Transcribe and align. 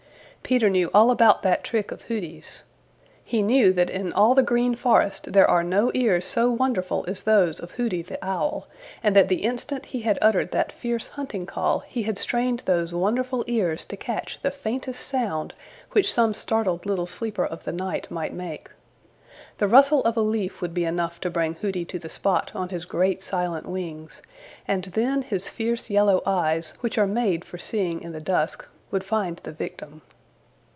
Peter 0.43 0.69
knew 0.69 0.89
all 0.93 1.11
about 1.11 1.43
that 1.43 1.63
trick 1.63 1.93
of 1.93 2.01
Hooty's. 2.05 2.63
He 3.23 3.41
knew 3.41 3.71
that 3.71 3.89
in 3.89 4.11
all 4.11 4.35
the 4.35 4.43
Green 4.43 4.75
Forest 4.75 5.31
there 5.31 5.49
are 5.49 5.63
no 5.63 5.91
ears 5.93 6.25
so 6.25 6.51
wonderful 6.51 7.05
as 7.07 7.23
those 7.23 7.57
of 7.61 7.71
Hooty 7.71 8.01
the 8.01 8.17
Owl, 8.25 8.67
and 9.01 9.15
that 9.15 9.29
the 9.29 9.43
instant 9.45 9.85
he 9.85 10.01
had 10.01 10.19
uttered 10.21 10.51
that 10.51 10.73
fierce 10.73 11.07
hunting 11.09 11.45
call 11.45 11.79
he 11.87 12.03
had 12.03 12.17
strained 12.17 12.63
those 12.65 12.93
wonderful 12.93 13.45
ears 13.47 13.85
to 13.85 13.95
catch 13.95 14.41
the 14.41 14.51
faintest 14.51 15.07
sound 15.07 15.53
which 15.91 16.11
some 16.11 16.33
startled 16.33 16.85
little 16.85 17.05
sleeper 17.07 17.45
of 17.45 17.63
the 17.63 17.71
night 17.71 18.11
might 18.11 18.33
make. 18.33 18.67
The 19.57 19.69
rustle 19.69 20.03
of 20.03 20.17
a 20.17 20.21
leaf 20.21 20.59
would 20.59 20.73
be 20.73 20.83
enough 20.83 21.21
to 21.21 21.29
bring 21.29 21.53
Hooty 21.53 21.85
to 21.85 21.99
the 21.99 22.09
spot 22.09 22.51
on 22.53 22.67
his 22.69 22.83
great 22.83 23.21
silent 23.21 23.67
wings, 23.69 24.21
and 24.67 24.83
then 24.85 25.21
his 25.21 25.47
fierce 25.47 25.89
yellow 25.89 26.21
eyes, 26.25 26.73
which 26.81 26.97
are 26.97 27.07
made 27.07 27.45
for 27.45 27.59
seeing 27.59 28.01
in 28.01 28.11
the 28.11 28.19
dusk, 28.19 28.65
would 28.89 29.05
find 29.05 29.37
the 29.37 29.53
victim. 29.53 30.01